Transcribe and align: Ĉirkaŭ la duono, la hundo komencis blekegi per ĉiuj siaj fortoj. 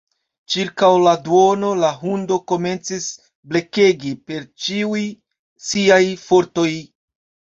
Ĉirkaŭ 0.51 0.87
la 1.07 1.11
duono, 1.27 1.67
la 1.81 1.89
hundo 1.97 2.37
komencis 2.53 3.05
blekegi 3.51 4.13
per 4.31 4.49
ĉiuj 4.63 5.03
siaj 5.69 6.01
fortoj. 6.25 6.69